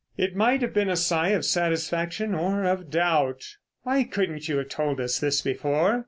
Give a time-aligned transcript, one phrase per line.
[0.17, 3.57] It might have been a sigh of satisfaction or of doubt.
[3.83, 5.99] "Why couldn't you have told us this before?